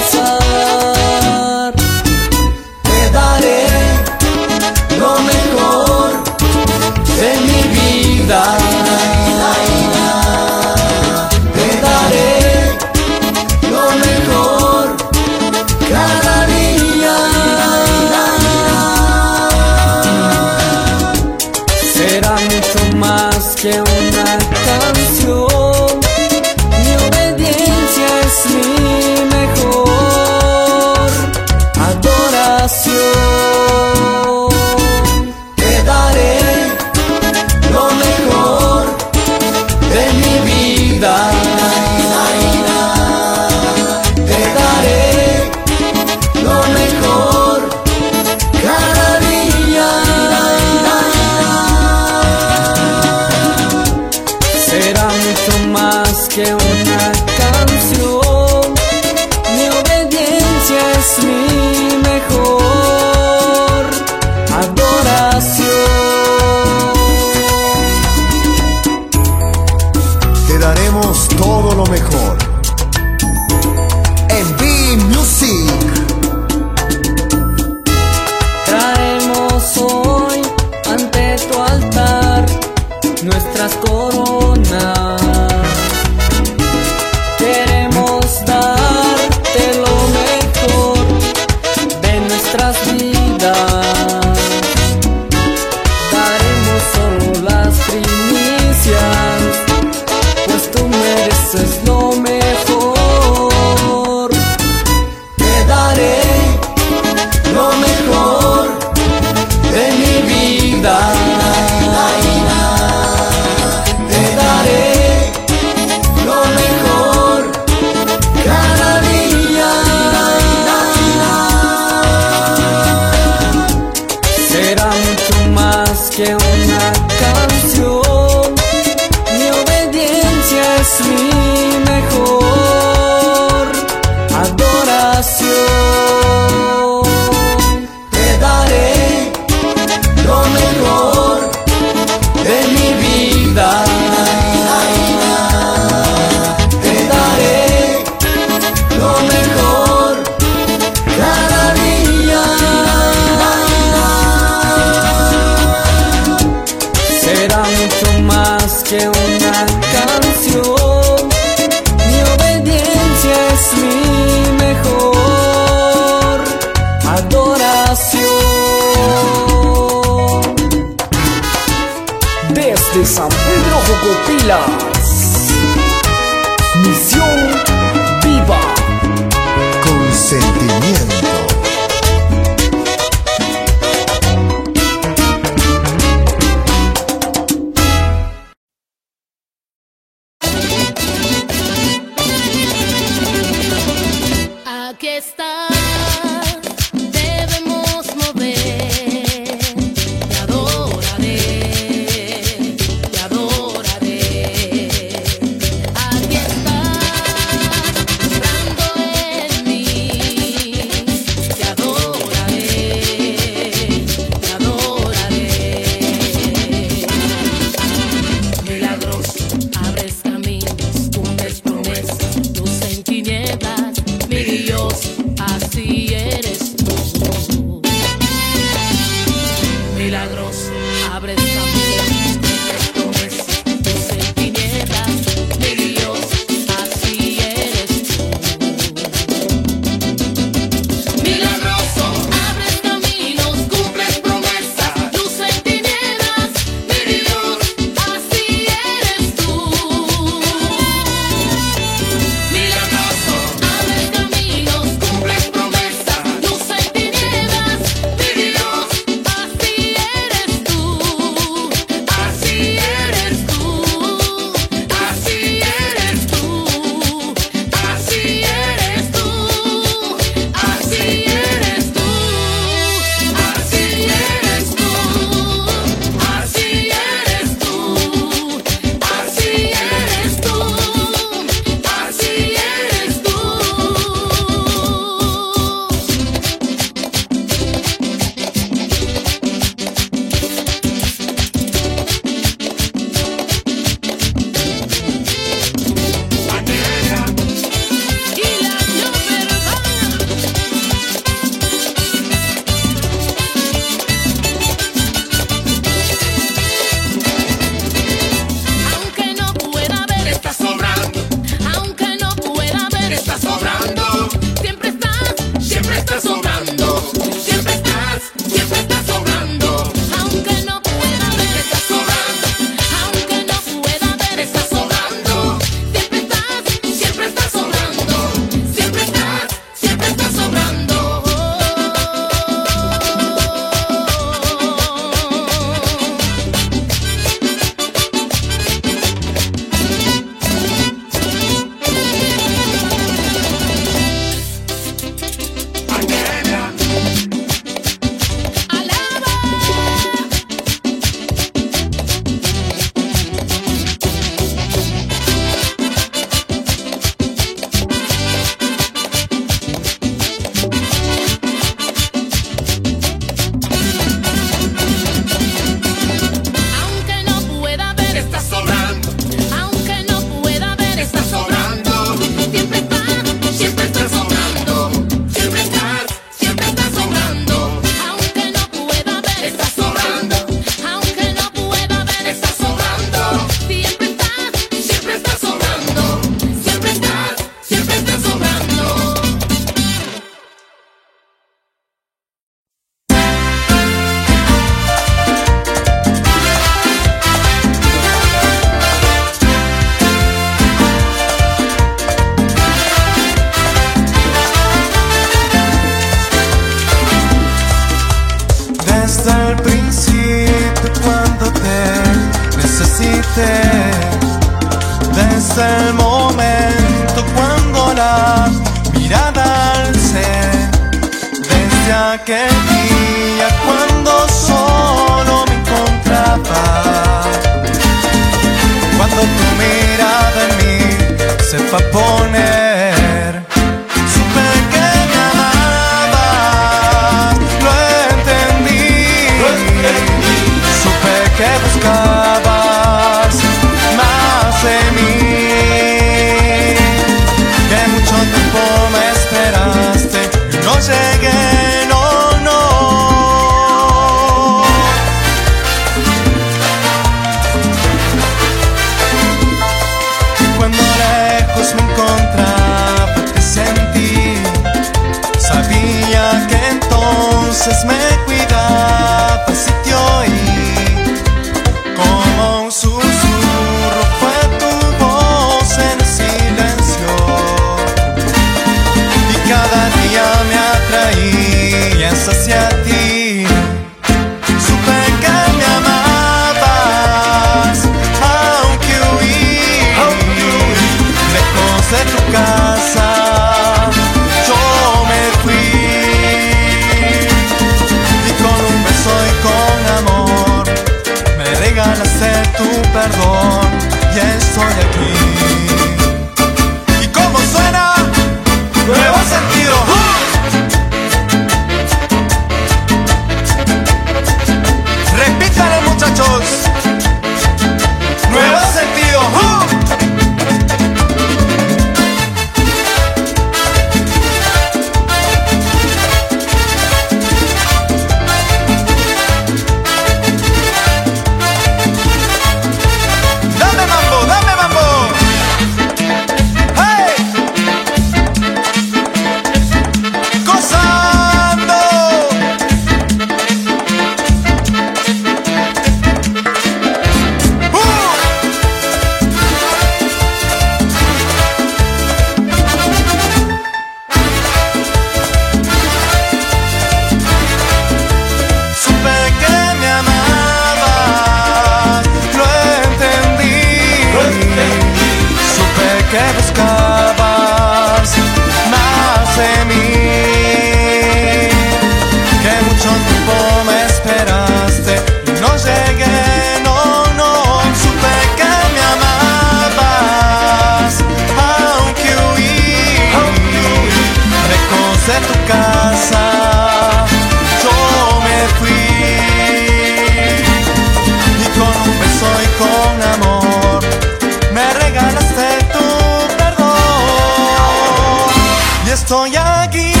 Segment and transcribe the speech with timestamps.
[599.11, 600.00] Y estoy aquí.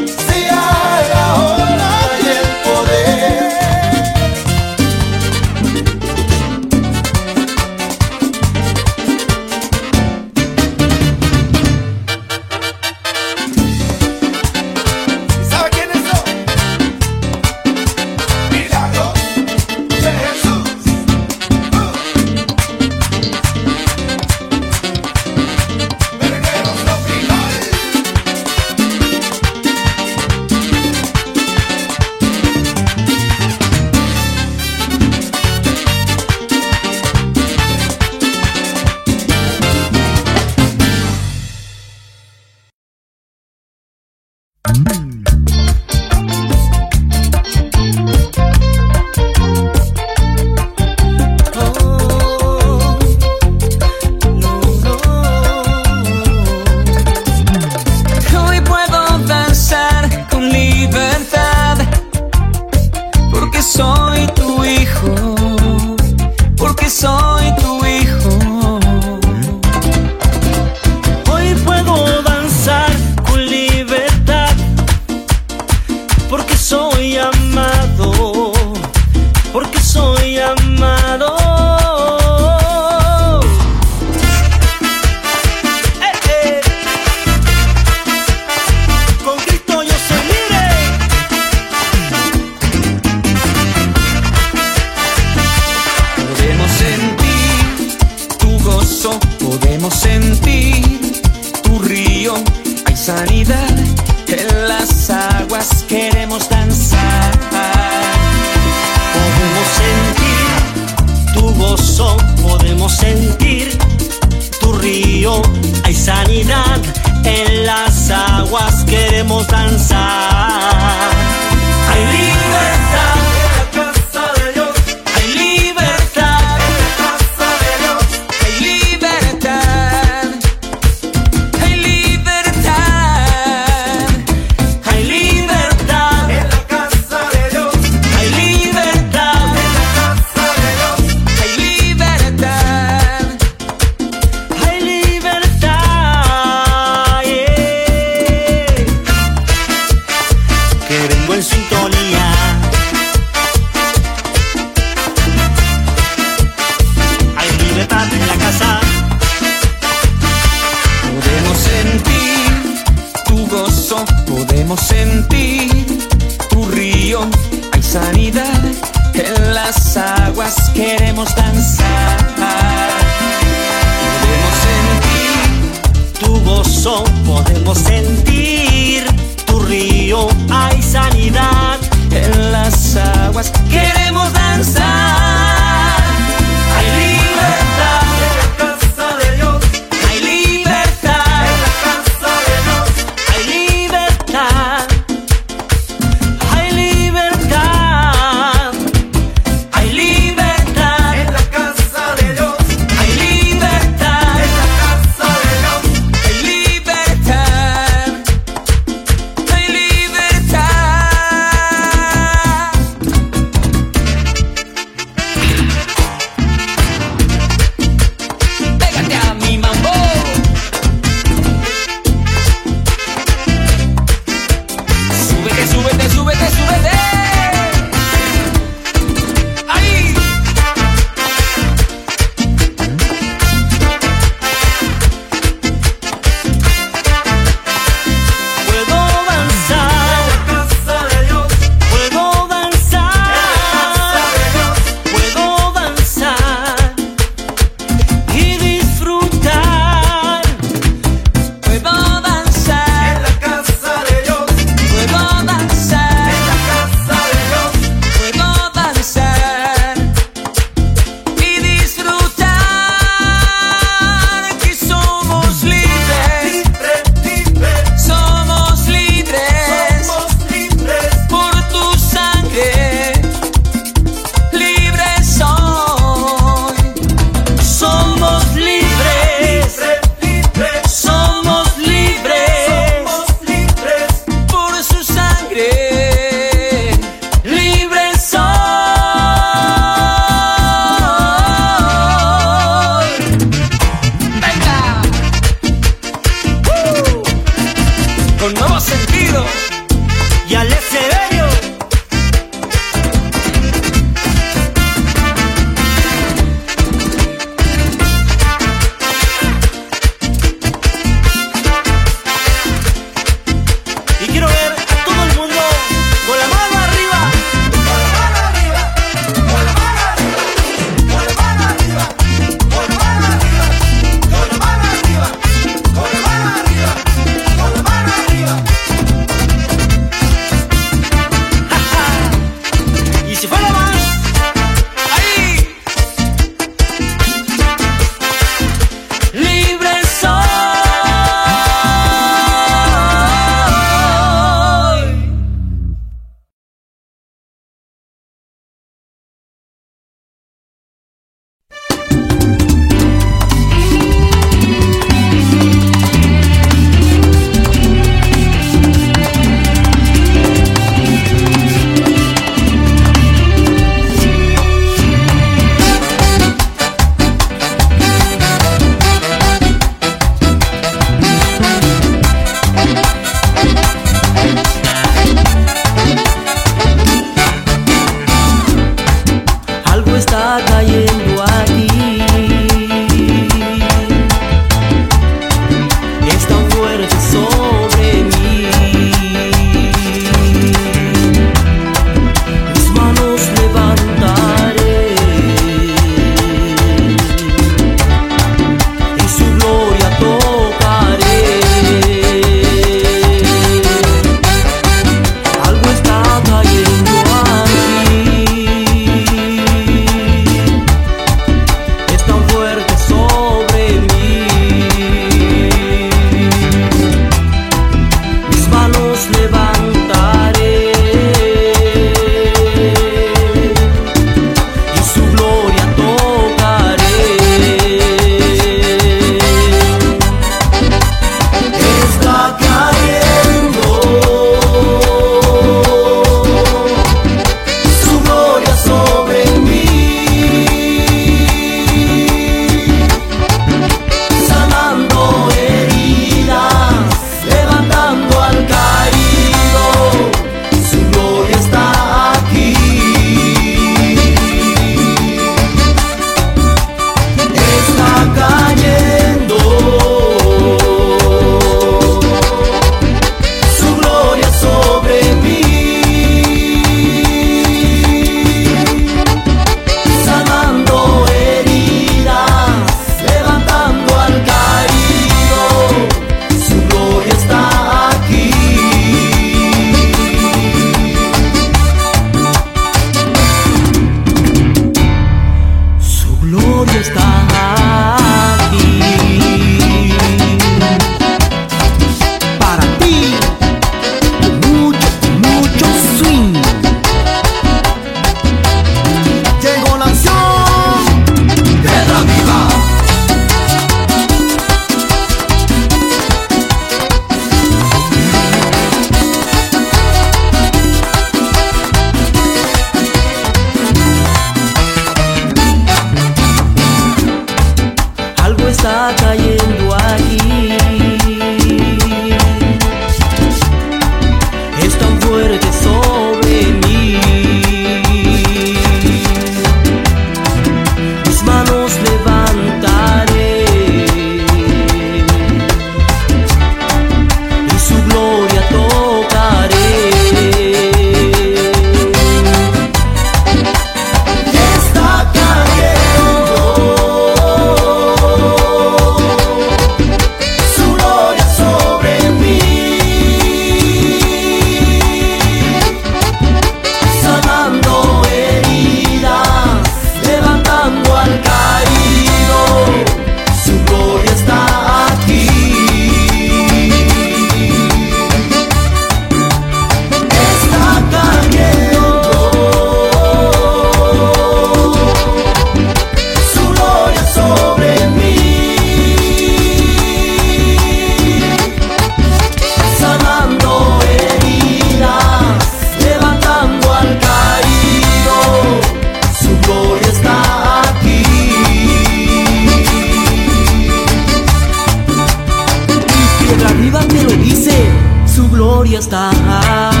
[598.95, 600.00] está.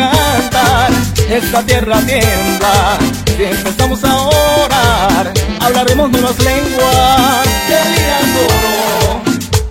[0.00, 0.90] cantar,
[1.28, 2.98] esta tierra tiembla.
[3.36, 7.46] Si empezamos a orar, hablaremos nuevas lenguas.
[7.68, 8.18] El día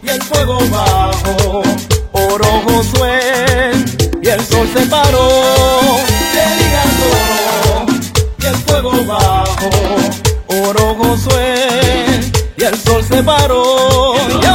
[0.01, 1.63] y el fuego bajo,
[2.11, 3.71] oro Josué,
[4.21, 5.29] y el sol se paró.
[6.33, 6.59] El
[8.41, 9.69] y el fuego bajo,
[10.47, 14.48] oro Josué, y el sol se paró.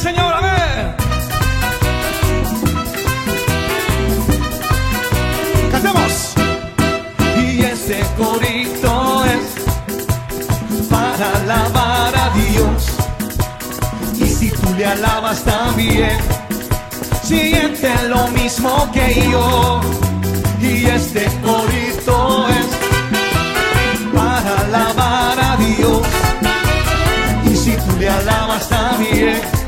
[0.00, 0.32] Señor.
[0.32, 0.94] Amén.
[5.70, 6.34] Cantemos.
[7.36, 12.86] Y ese corito es para alabar a Dios.
[14.18, 16.16] Y si tú le alabas también,
[17.22, 19.82] siente lo mismo que yo.
[20.62, 22.68] Y este corito es
[24.14, 26.00] para alabar a Dios.
[27.44, 29.59] Y si tú le alabas también,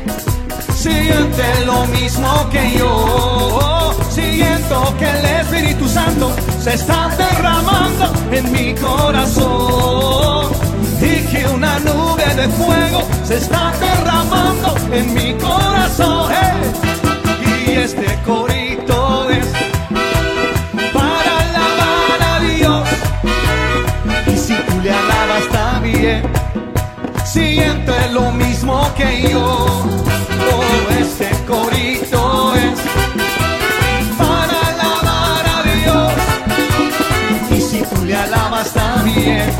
[0.83, 3.93] siente lo mismo que yo.
[4.09, 10.51] Siento que el Espíritu Santo se está derramando en mi corazón.
[11.01, 16.31] Y que una nube de fuego se está derramando en mi corazón.
[16.33, 17.65] ¡Hey!
[17.65, 19.47] Y este corito es
[20.93, 22.87] para alabar a Dios.
[24.27, 26.23] Y si tú le alabas también,
[27.33, 29.65] siente lo mismo que yo.
[30.53, 32.79] Oh, este corito es
[34.19, 36.13] para alabar a Dios.
[37.49, 39.51] Y si tú le alabas también,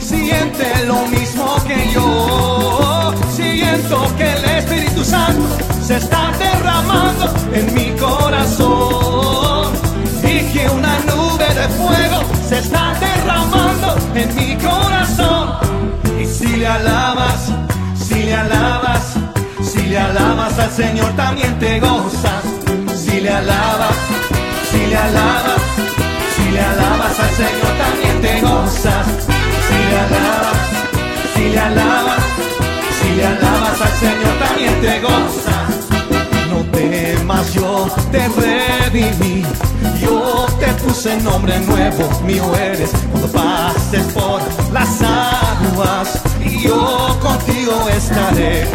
[0.00, 3.14] siente lo mismo que yo.
[3.30, 5.56] Siento que el Espíritu Santo
[5.86, 9.70] se está derramando en mi corazón.
[10.24, 12.18] Y que una nube de fuego
[12.48, 15.31] se está derramando en mi corazón.
[16.66, 17.52] Alabas,
[17.96, 18.34] si le
[19.98, 22.44] alabas al Señor también te gozas.
[22.94, 23.96] Si le alabas,
[24.70, 25.62] si le alabas,
[26.34, 29.06] si le alabas al Señor también te gozas.
[29.66, 30.58] Si le alabas,
[31.34, 32.22] si le alabas,
[33.00, 35.71] si le alabas al Señor también te gozas.
[37.52, 39.44] Yo te redimí.
[40.00, 42.90] Yo te puse nombre nuevo, mío eres.
[43.10, 44.40] Cuando pases por
[44.72, 48.66] las aguas, y yo contigo estaré.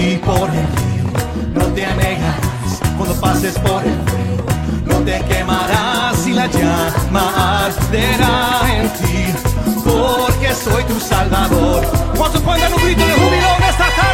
[0.00, 1.06] Y por el río
[1.54, 2.80] no te anegarás.
[2.96, 4.46] Cuando pases por el fuego,
[4.86, 6.26] no te quemarás.
[6.26, 9.34] Y la llama arderá en ti,
[9.84, 11.84] porque soy tu salvador.
[12.16, 14.07] ¿Cuántos pueden dar un grito de júbilo en esta tarde?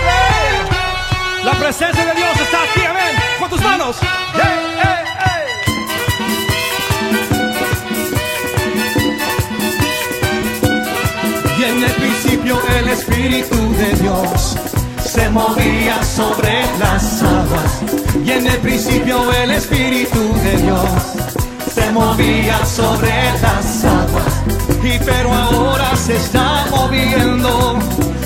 [1.45, 3.15] La presencia de Dios está aquí, amén.
[3.39, 3.97] Con tus manos.
[11.59, 14.57] Y en el principio el Espíritu de Dios
[15.05, 17.83] se movía sobre las aguas.
[18.25, 20.89] Y en el principio el Espíritu de Dios
[21.75, 24.43] se movía sobre las aguas.
[24.83, 27.79] Y pero ahora se está moviendo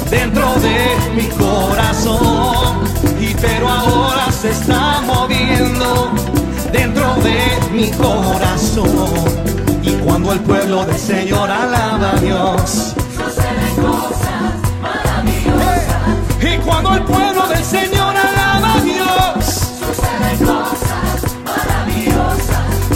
[0.08, 2.87] dentro de mi corazón.
[3.20, 6.10] Y pero ahora se está moviendo
[6.72, 9.14] dentro de mi corazón.
[9.82, 12.94] Y cuando el pueblo del Señor alaba a Dios,
[16.40, 19.80] y cuando el pueblo del Señor alaba a Dios,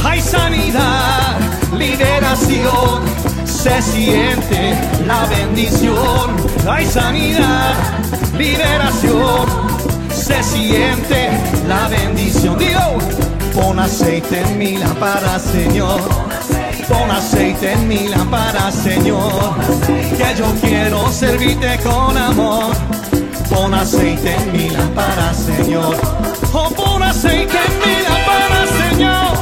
[0.05, 1.39] hay sanidad,
[1.77, 3.03] liberación,
[3.45, 4.77] se siente
[5.07, 6.37] la bendición.
[6.69, 7.75] Hay sanidad,
[8.39, 9.47] liberación,
[10.41, 12.59] se la bendición.
[12.59, 12.99] Digo,
[13.55, 16.01] pon aceite en mi lámpara, Señor.
[16.89, 19.55] Pon aceite en mi lámpara, Señor.
[20.17, 22.73] Que yo quiero servirte con amor.
[23.51, 25.97] Pon aceite en mi lámpara, Señor.
[26.53, 29.33] Oh, pon aceite en mi lámpara, Señor.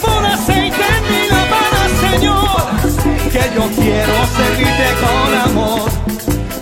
[0.00, 2.60] Pon aceite en mi lámpara, Señor.
[3.32, 5.90] Que yo quiero servirte con amor.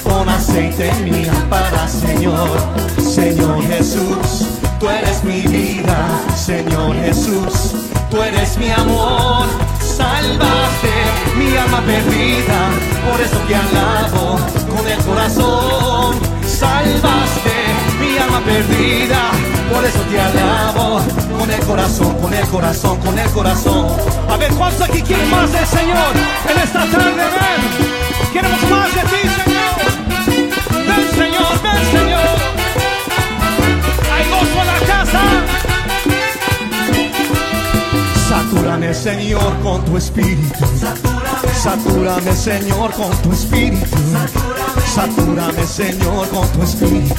[0.02, 2.48] Pon aceite en mi lámpara, Señor.
[2.98, 4.46] Señor Jesús,
[4.80, 6.20] tú eres mi vida.
[6.34, 7.74] Señor Jesús,
[8.10, 9.46] tú eres mi amor.
[9.80, 10.92] Salvaste
[11.36, 12.70] mi alma perdida,
[13.10, 14.38] por eso te alabo
[14.74, 16.16] con el corazón.
[16.46, 17.52] Salvaste
[18.00, 19.30] mi alma perdida,
[19.72, 21.00] por eso te alabo
[21.38, 23.88] con el corazón, con el corazón, con el corazón.
[24.30, 26.12] A ver, ¿cuántos aquí quieren más del Señor
[26.48, 27.22] en esta tarde?
[28.32, 29.51] Queremos más de ti, Señor.
[38.28, 40.64] Satúrame, Señor, con tu espíritu.
[41.62, 43.96] Satúrame, Señor, con tu espíritu.
[44.94, 47.14] Satúrame, Señor, con tu espíritu.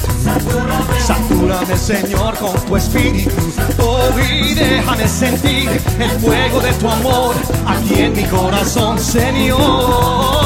[1.06, 3.30] Satúrame, Señor, con tu espíritu.
[3.78, 7.34] Oh, y déjame sentir el fuego de tu amor
[7.66, 10.43] aquí en mi corazón, Señor.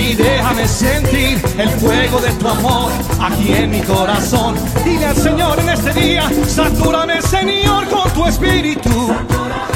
[0.00, 2.90] Y déjame sentir el fuego de tu amor
[3.20, 4.54] aquí en mi corazón.
[4.82, 9.14] Dile al Señor en este día, satúrame, Señor, con tu espíritu.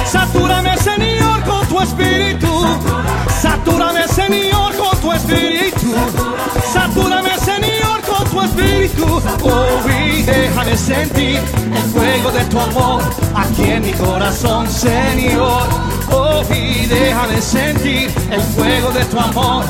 [0.07, 2.49] Satúrame, Señor, con tu espíritu.
[3.43, 5.95] Satúrame, Señor, con tu espíritu.
[6.73, 9.23] Satúrame, Señor, con tu espíritu.
[9.43, 13.03] Oh, y déjame sentir el fuego de tu amor
[13.35, 15.69] aquí en mi corazón, Señor.
[16.11, 19.65] Oh, y déjame sentir el fuego de tu amor.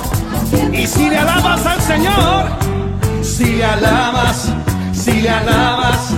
[0.72, 2.44] Y si le alabas al Señor,
[3.22, 4.52] si le alabas,
[4.92, 6.14] si le alabas,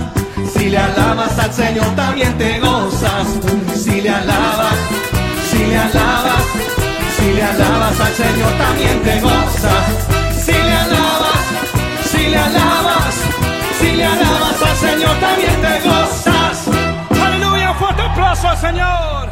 [0.53, 3.27] si le alabas al Señor también te gozas.
[3.75, 4.75] Si le alabas,
[5.49, 6.43] si le alabas,
[7.17, 9.85] si le alabas al Señor también te gozas.
[10.45, 11.43] Si le alabas,
[12.11, 13.15] si le alabas,
[13.79, 16.67] si le alabas al Señor también te gozas.
[17.25, 19.26] Aleluya, fuerte aplauso al Señor.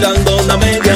[0.00, 0.87] Vuelta, y